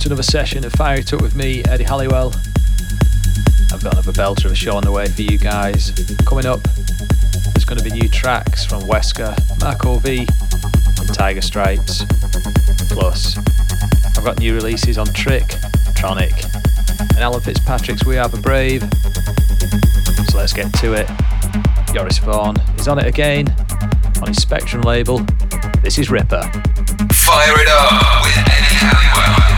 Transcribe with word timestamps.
to 0.00 0.08
another 0.08 0.22
session 0.22 0.64
of 0.64 0.72
Fire 0.72 1.00
It 1.00 1.12
Up 1.12 1.20
with 1.20 1.34
me, 1.34 1.62
Eddie 1.64 1.84
Halliwell. 1.84 2.32
I've 3.70 3.82
got 3.82 3.92
another 3.92 4.12
belter 4.12 4.46
of 4.46 4.52
a 4.52 4.54
show 4.54 4.74
on 4.74 4.82
the 4.82 4.90
way 4.90 5.06
for 5.06 5.20
you 5.20 5.36
guys. 5.36 5.90
Coming 6.24 6.46
up, 6.46 6.62
there's 7.52 7.66
going 7.66 7.76
to 7.76 7.84
be 7.84 7.90
new 7.90 8.08
tracks 8.08 8.64
from 8.64 8.82
Wesker, 8.84 9.36
Marco 9.60 9.98
V, 9.98 10.20
and 10.20 11.14
Tiger 11.14 11.42
Stripes. 11.42 12.04
Plus, 12.88 13.36
I've 14.16 14.24
got 14.24 14.38
new 14.38 14.54
releases 14.54 14.96
on 14.96 15.06
Trick, 15.08 15.44
Tronic, 15.92 16.32
and 17.00 17.18
Alan 17.18 17.42
Fitzpatrick's 17.42 18.06
We 18.06 18.16
Are 18.16 18.28
the 18.28 18.40
Brave. 18.40 18.82
So 20.30 20.38
let's 20.38 20.54
get 20.54 20.72
to 20.74 20.94
it. 20.94 21.10
Joris 21.92 22.18
Voorn 22.18 22.56
is 22.78 22.88
on 22.88 22.98
it 22.98 23.06
again 23.06 23.54
on 24.22 24.28
his 24.28 24.38
Spectrum 24.38 24.80
label. 24.80 25.18
This 25.82 25.98
is 25.98 26.10
Ripper. 26.10 26.42
Fire 27.12 27.60
it 27.60 27.68
up 27.68 28.22
with 28.24 28.38
Eddie 28.38 28.76
Halliwell. 28.80 29.49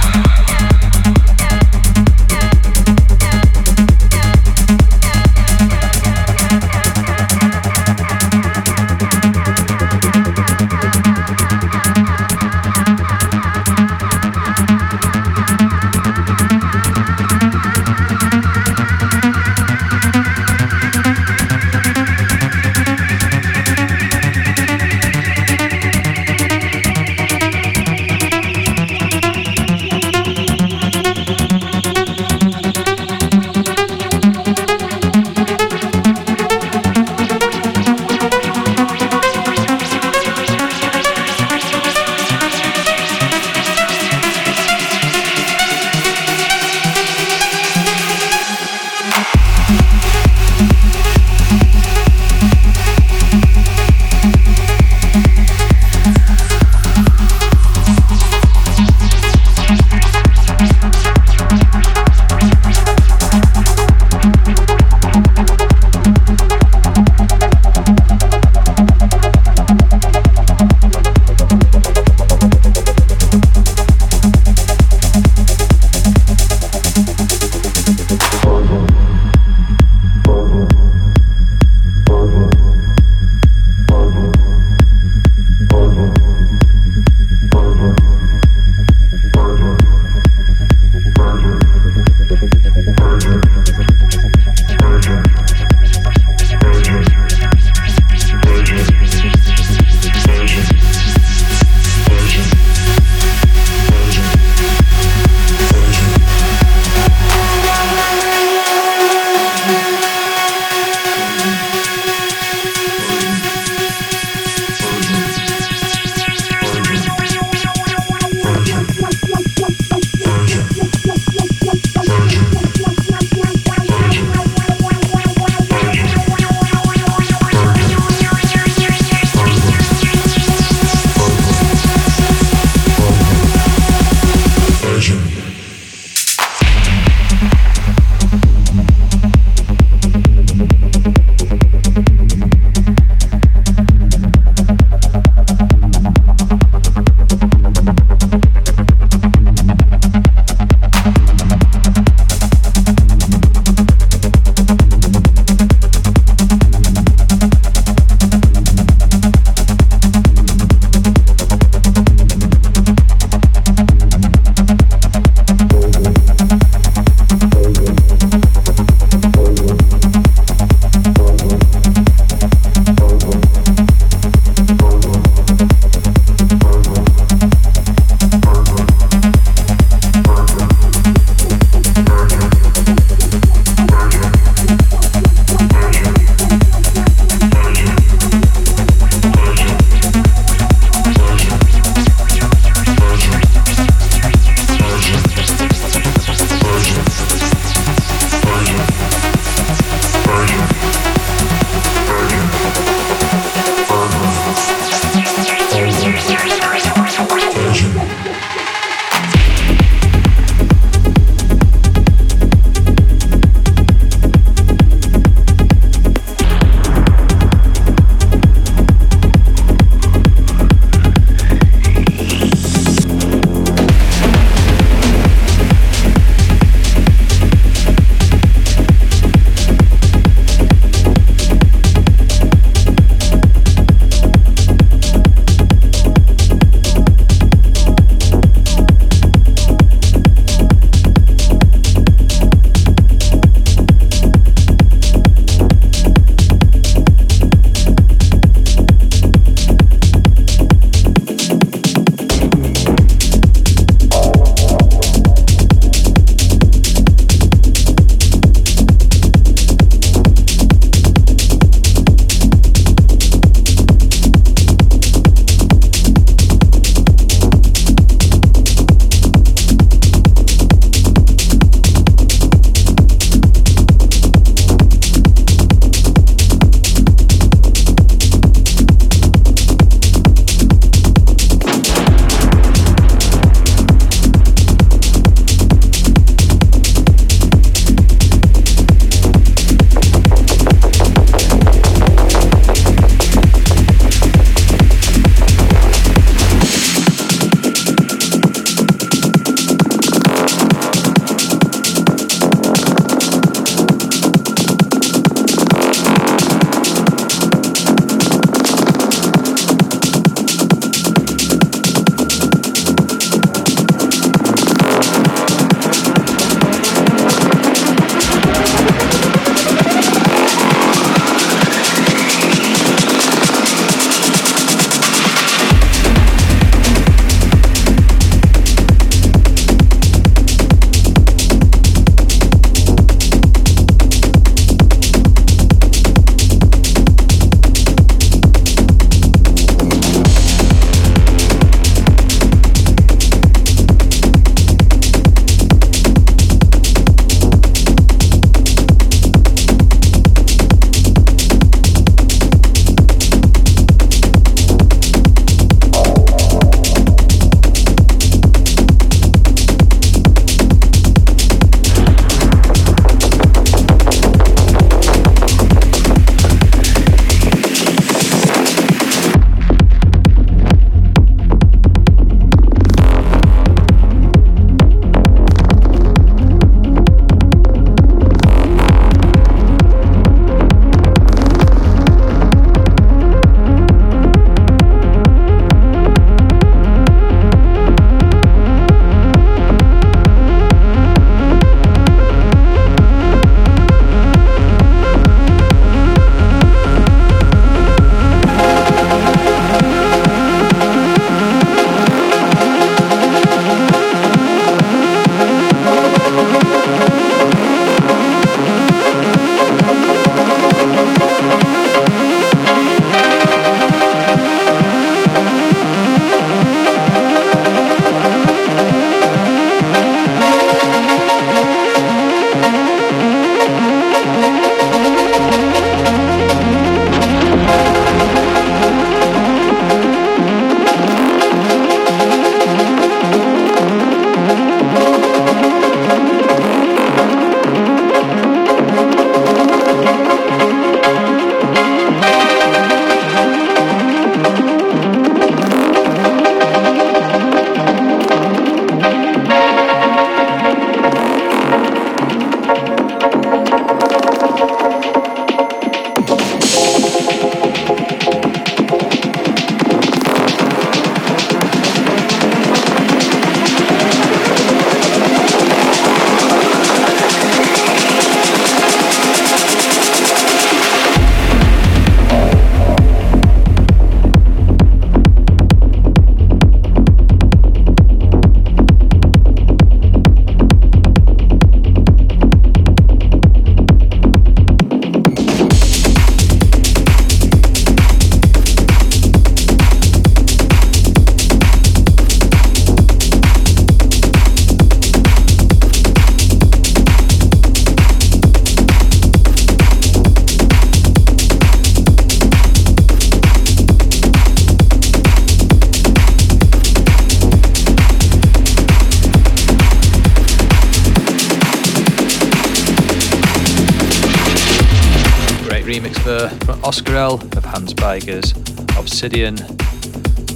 Oscar 516.84 517.14
L 517.14 517.34
of 517.34 517.64
Hans 517.64 517.94
Beigers, 517.94 518.52
Obsidian. 518.98 519.54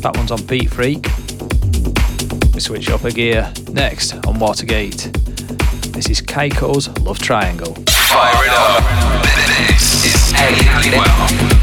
That 0.01 0.17
one's 0.17 0.33
on 0.33 0.45
Beat 0.47 0.71
Freak. 0.71 1.07
We 2.53 2.61
switch 2.61 2.91
up 2.91 3.05
a 3.05 3.13
gear 3.13 3.53
next 3.71 4.15
on 4.27 4.39
Watergate. 4.39 5.11
This 5.93 6.11
is 6.11 6.21
Keiko's 6.21 6.89
Love 7.01 7.21
Triangle. 7.21 7.75
Fire 7.89 8.45
it 8.45 8.51
up. 8.51 8.83
This 9.69 10.05
is. 10.05 11.56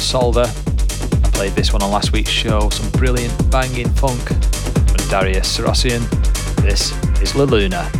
Solver. 0.00 0.44
I 0.44 1.30
played 1.32 1.52
this 1.52 1.72
one 1.72 1.82
on 1.82 1.90
last 1.90 2.12
week's 2.12 2.30
show, 2.30 2.68
some 2.70 2.90
brilliant 2.92 3.50
banging 3.50 3.88
funk 3.90 4.20
from 4.20 5.08
Darius 5.08 5.58
Syrossian. 5.58 6.08
This 6.62 6.92
is 7.22 7.34
La 7.34 7.44
Luna. 7.44 7.99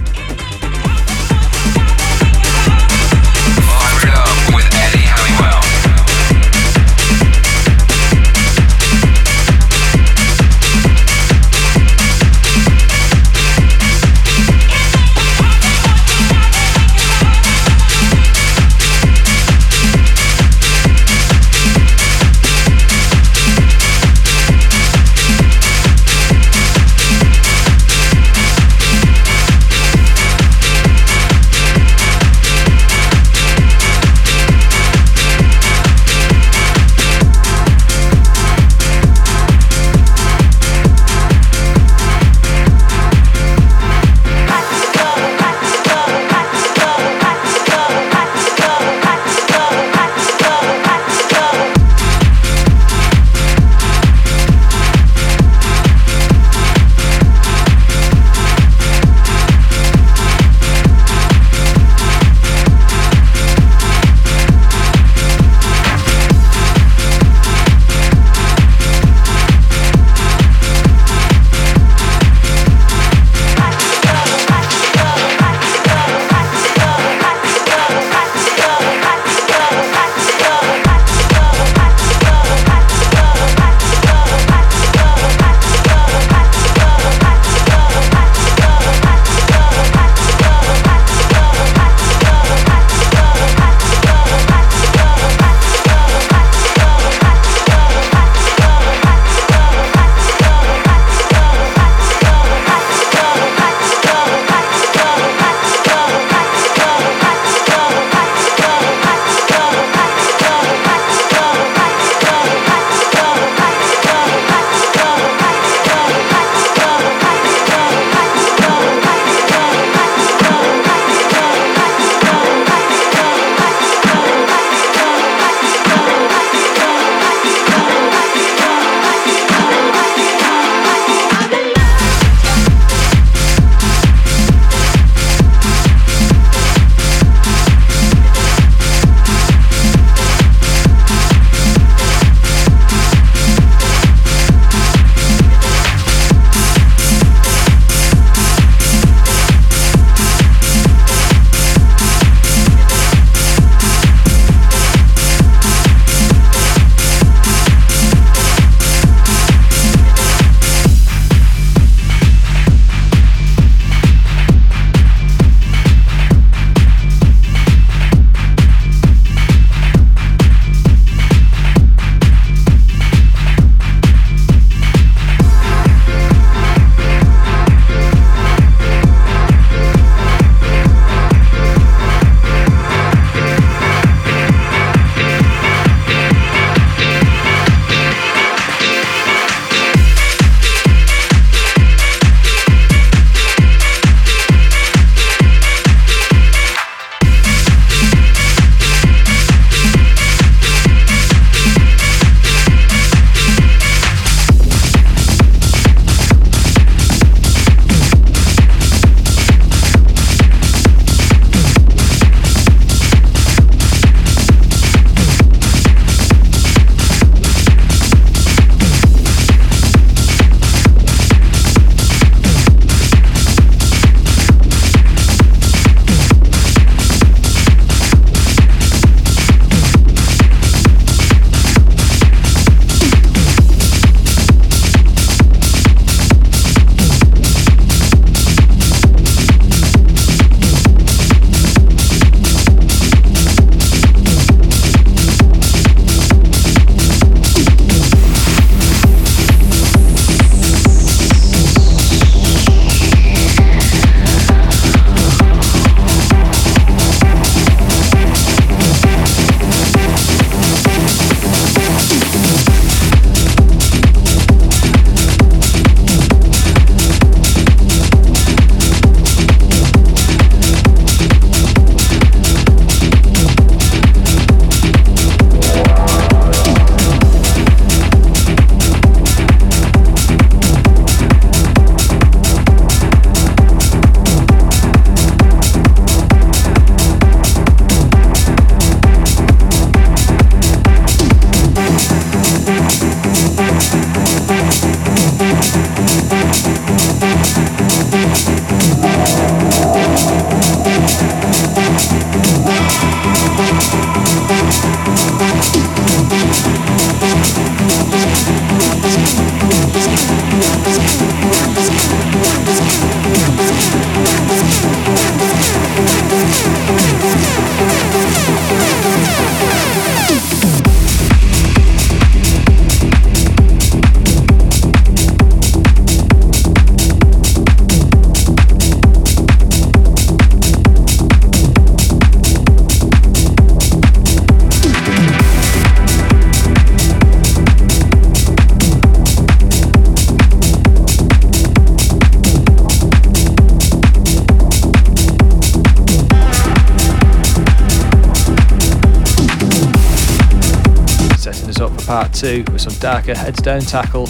Two 352.40 352.64
with 352.72 352.81
some 352.81 352.94
darker 353.00 353.35
heads 353.35 353.61
down 353.61 353.83
tackle. 353.83 354.24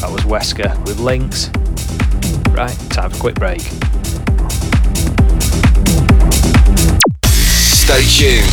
That 0.00 0.10
was 0.12 0.20
Wesker 0.22 0.76
with 0.84 0.98
Links. 1.00 1.48
Right, 2.52 2.76
time 2.90 3.08
for 3.08 3.16
a 3.16 3.20
quick 3.20 3.36
break. 3.36 3.60
Stay 7.24 8.04
tuned. 8.04 8.52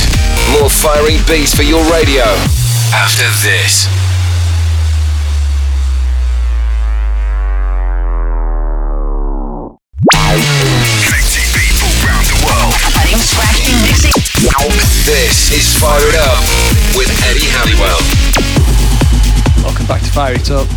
More 0.55 0.69
firing 0.69 1.19
beats 1.27 1.53
for 1.53 1.63
your 1.63 1.83
radio 1.91 2.23
after 2.95 3.27
this. 3.43 3.89
This 15.03 15.51
is 15.51 15.77
Fire 15.77 15.99
It 15.99 16.15
Up 16.15 16.39
with 16.95 17.09
Eddie 17.25 17.49
Halliwell. 17.49 18.00
Back 19.91 20.03
to 20.03 20.11
Fire 20.11 20.33
It 20.35 20.49
Up. 20.49 20.69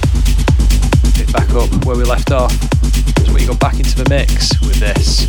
Pick 1.14 1.32
back 1.32 1.48
up 1.50 1.86
where 1.86 1.96
we 1.96 2.02
left 2.02 2.32
off. 2.32 2.50
So 3.24 3.32
we 3.32 3.46
go 3.46 3.54
back 3.54 3.74
into 3.74 3.94
the 3.94 4.08
mix 4.10 4.60
with 4.60 4.80
this. 4.80 5.28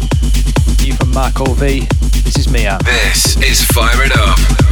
You 0.84 0.96
from 0.96 1.12
Marco 1.12 1.54
V. 1.54 1.82
This 2.24 2.36
is 2.36 2.50
Mian. 2.50 2.80
This 2.84 3.38
is 3.38 3.64
Fire 3.64 4.04
It 4.04 4.18
Up. 4.18 4.65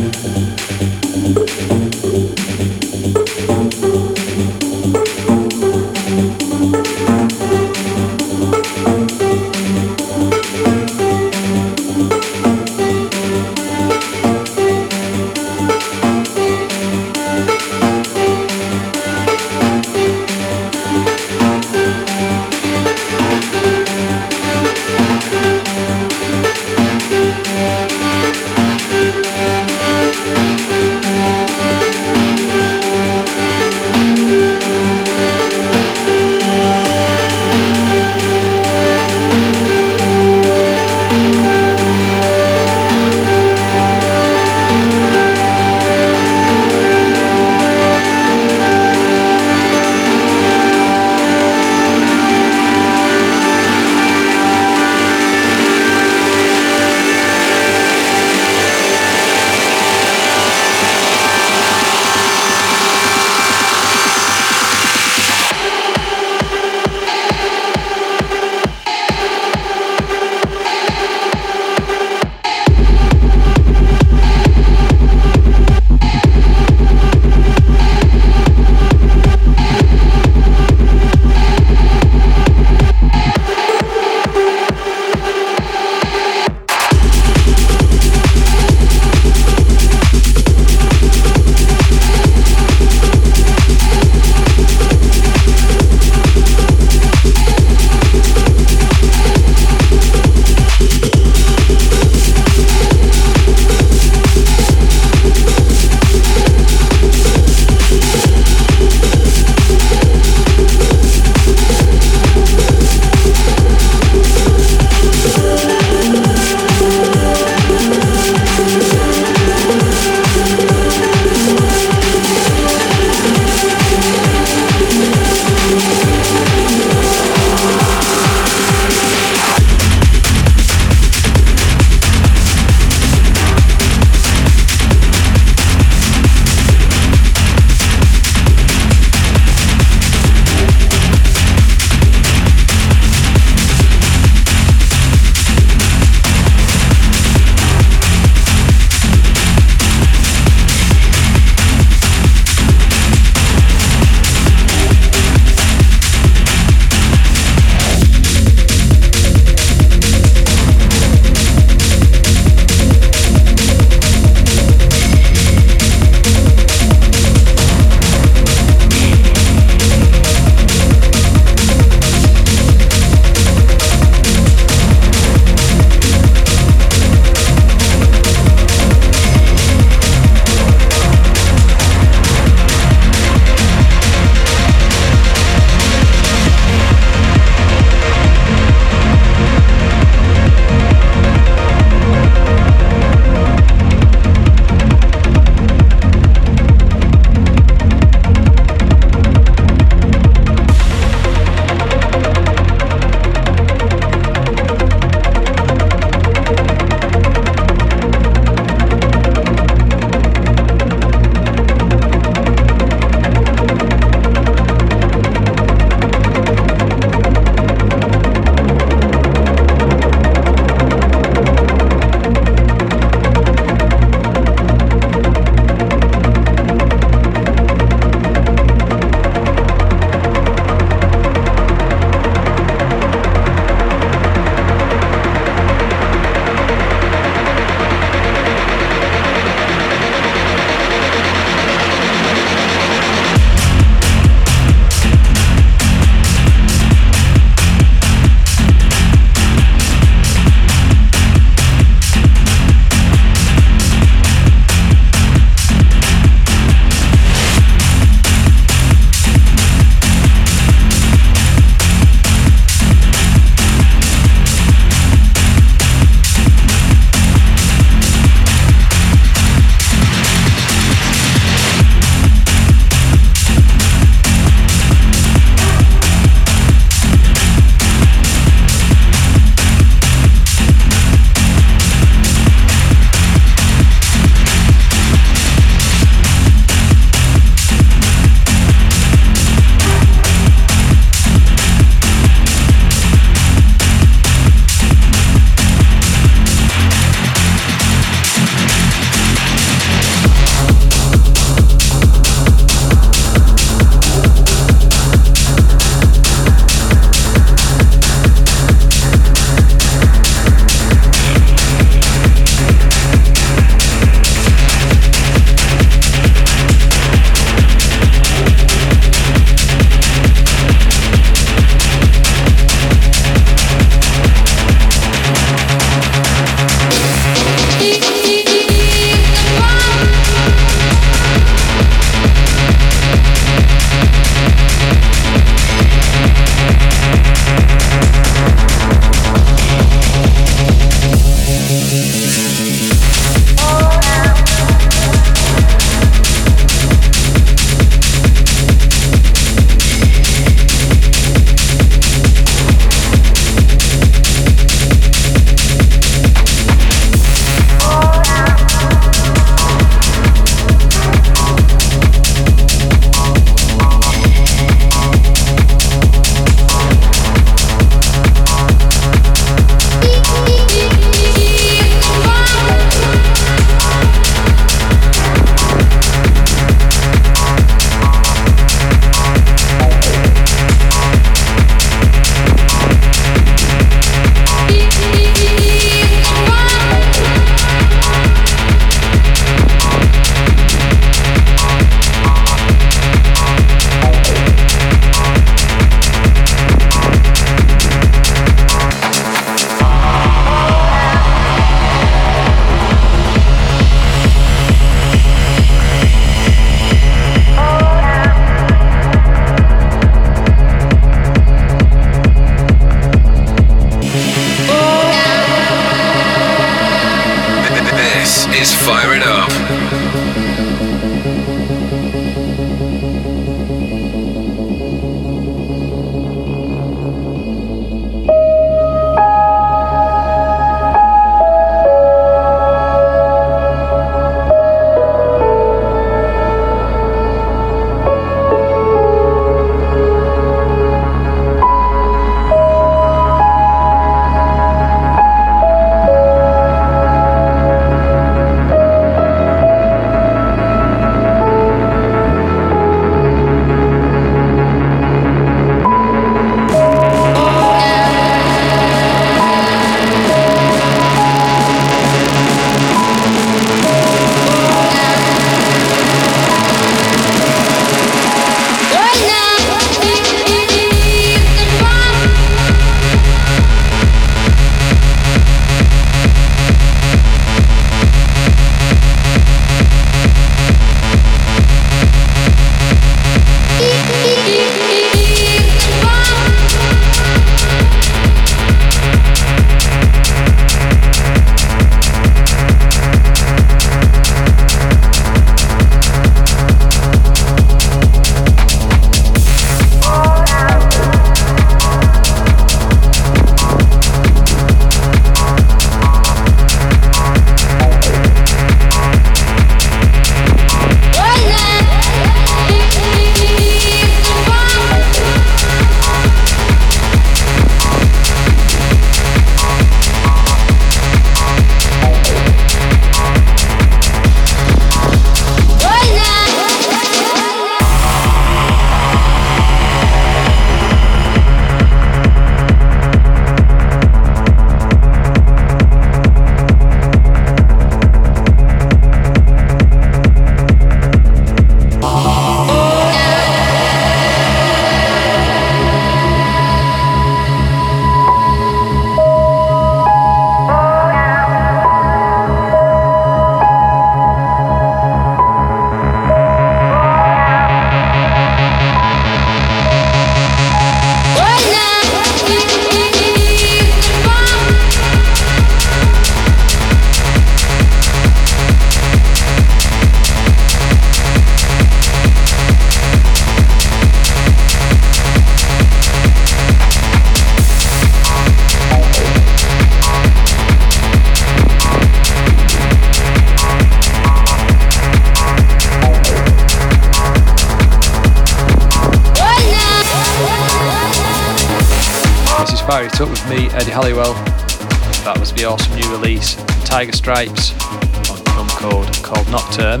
Nocturne. 599.76 600.00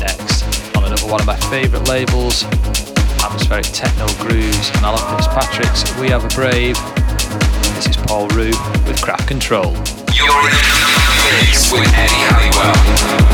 Next, 0.00 0.44
on 0.76 0.84
another 0.84 1.06
one 1.06 1.20
of 1.20 1.26
my 1.26 1.36
favourite 1.50 1.86
labels, 1.88 2.44
atmospheric 3.22 3.66
techno 3.66 4.06
grooves 4.18 4.70
and 4.70 4.84
Alan 4.84 5.16
Fitzpatrick's 5.16 5.84
We 6.00 6.10
Are 6.10 6.20
The 6.20 6.34
Brave. 6.34 6.76
This 7.76 7.86
is 7.88 7.96
Paul 7.96 8.26
Rue 8.28 8.50
with 8.86 9.00
Craft 9.00 9.28
Control. 9.28 9.72
You're 10.14 10.48
in 10.50 10.64
the 10.66 11.42
mix 11.42 11.70
with 11.70 11.88
Eddie 11.94 12.14
Halliwell. 12.26 13.31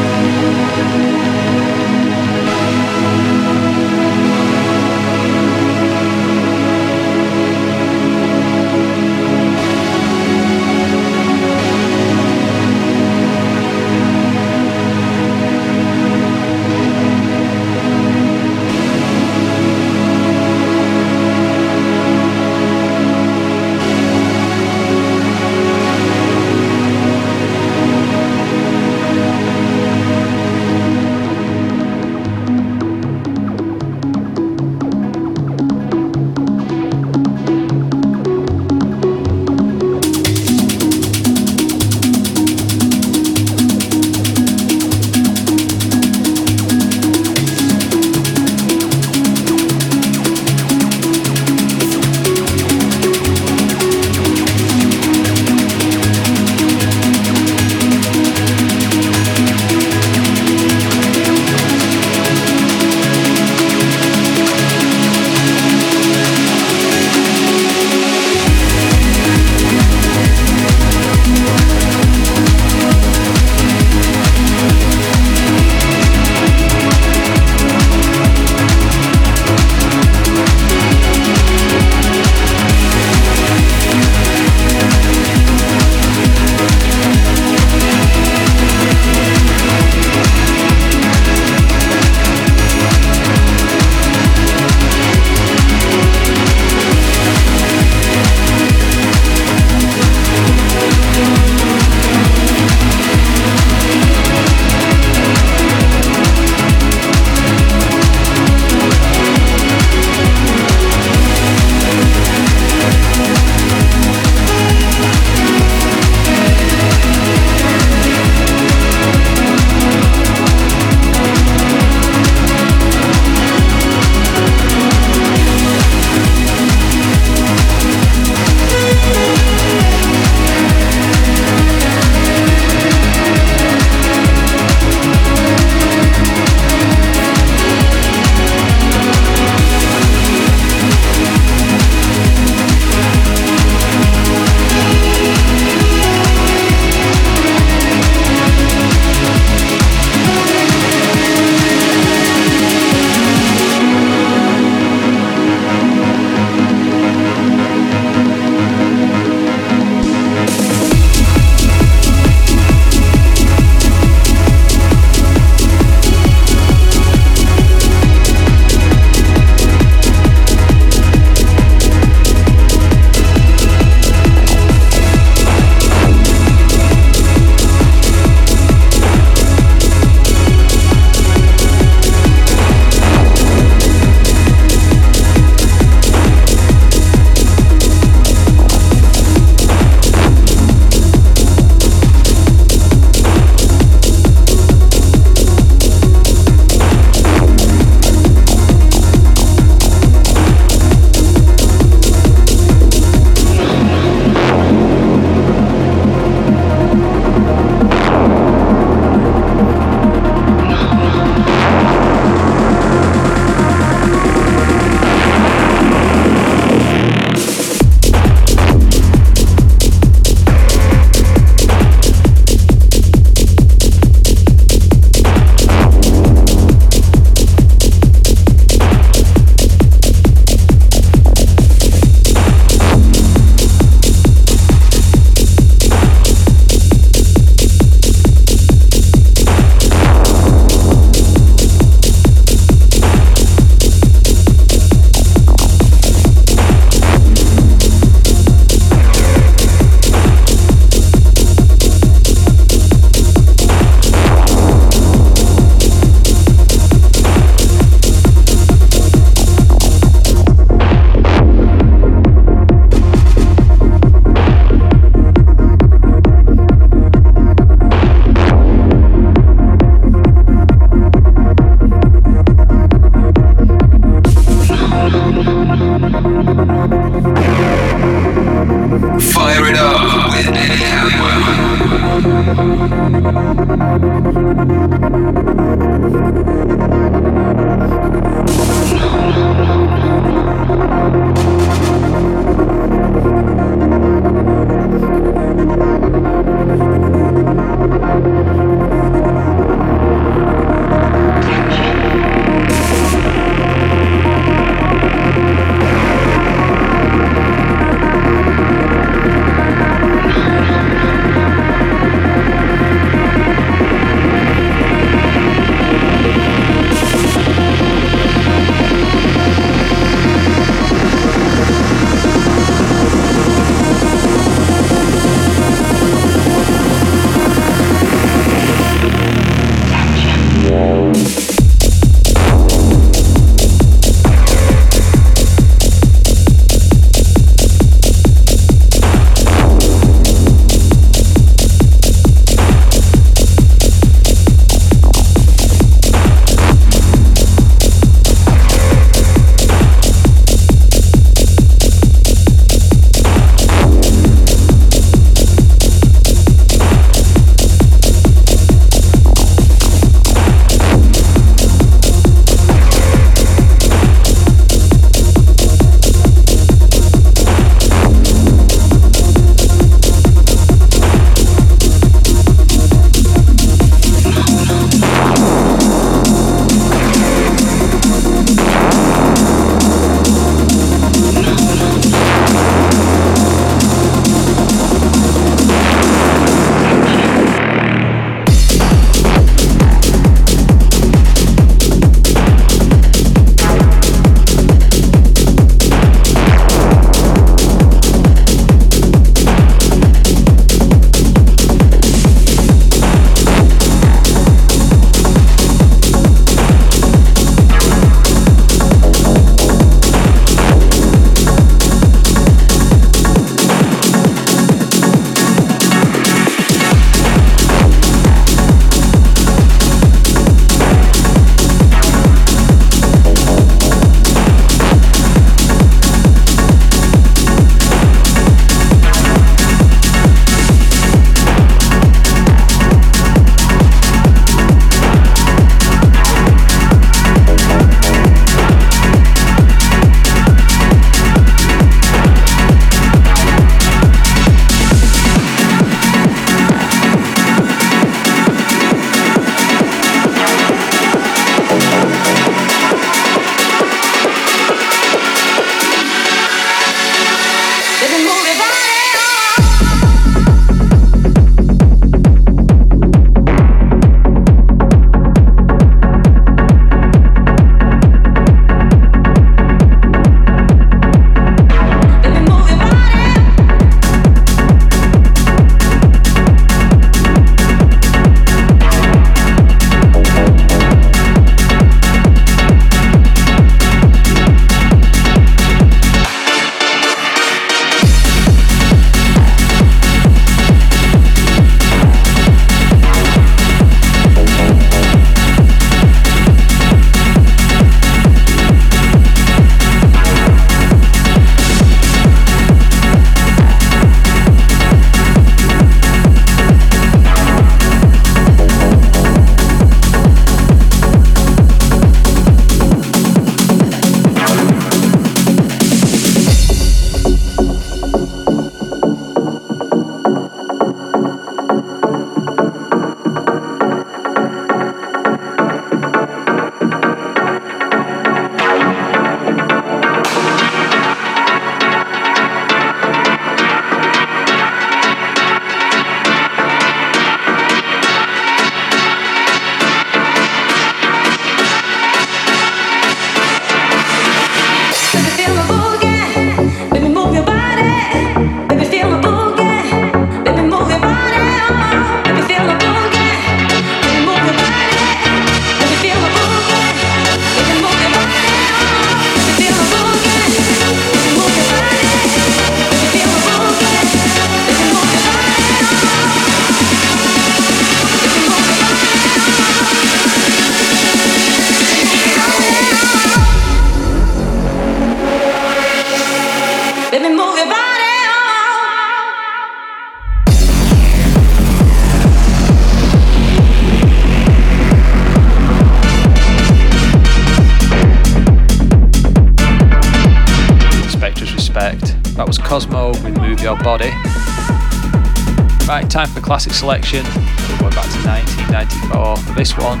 Classic 596.50 596.72
selection. 596.72 597.24
We're 597.24 597.78
going 597.78 597.94
back 597.94 598.10
to 598.10 598.18
1994 598.26 599.36
for 599.36 599.52
this 599.52 599.78
one, 599.78 600.00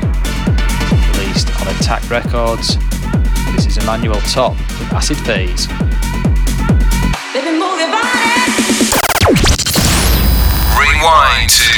released 1.14 1.48
on 1.60 1.68
Attack 1.76 2.10
Records. 2.10 2.76
This 3.54 3.66
is 3.66 3.78
Emmanuel 3.78 4.20
Top 4.22 4.58
with 4.58 4.92
Acid 4.92 5.18
Phase. 5.18 5.68
Rewind 10.74 11.50
to 11.54 11.70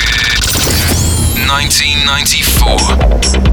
1994. 1.45 3.52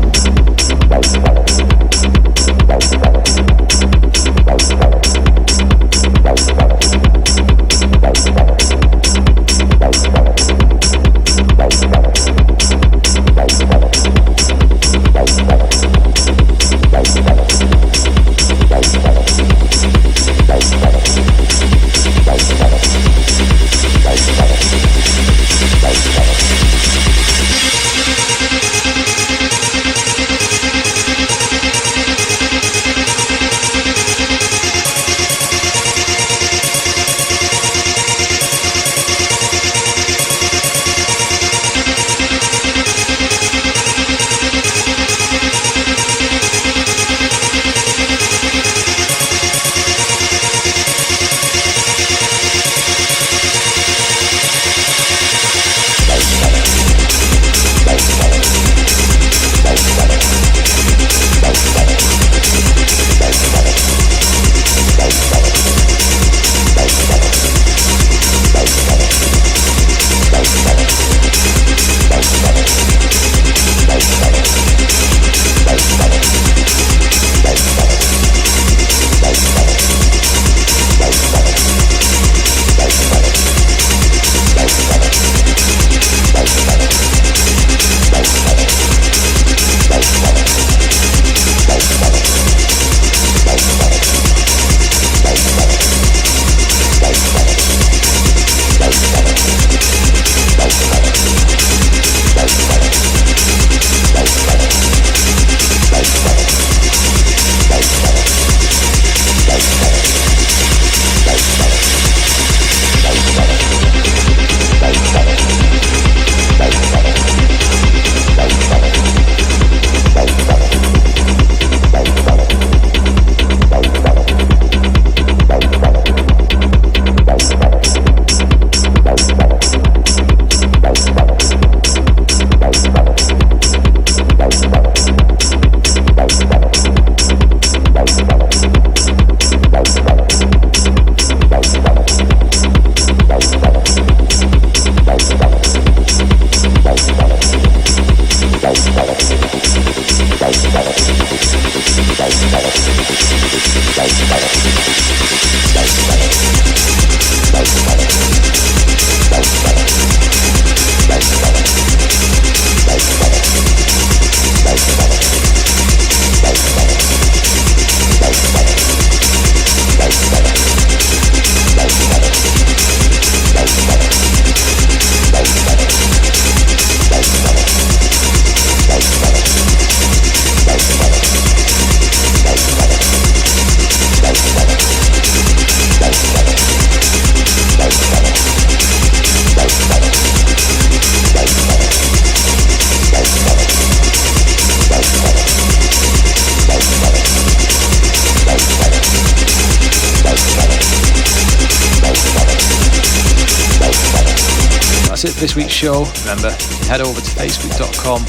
Remember, 206.22 206.52
head 206.88 207.02
over 207.02 207.20
to 207.20 207.32
facebook.com 207.32 208.26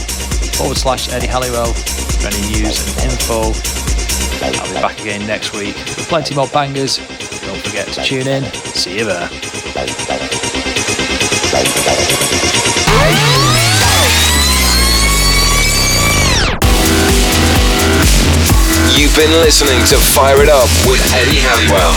forward 0.56 0.76
slash 0.76 1.12
Eddie 1.12 1.26
Halliwell 1.26 1.72
for 1.72 2.28
any 2.28 2.40
news 2.52 2.78
and 2.80 3.10
info. 3.10 3.52
I'll 4.42 4.68
be 4.68 4.80
back 4.80 5.00
again 5.00 5.26
next 5.26 5.52
week 5.52 5.74
with 5.76 6.08
plenty 6.08 6.34
more 6.34 6.48
bangers. 6.48 6.96
Don't 6.96 7.60
forget 7.60 7.88
to 7.88 8.02
tune 8.02 8.26
in. 8.26 8.44
See 8.74 8.98
you 8.98 9.04
there. 9.04 9.28
You've 18.96 19.16
been 19.16 19.32
listening 19.40 19.80
to 19.86 19.96
Fire 19.96 20.42
It 20.42 20.48
Up 20.48 20.68
with 20.86 21.00
Eddie 21.14 21.40
Halliwell. 21.40 21.94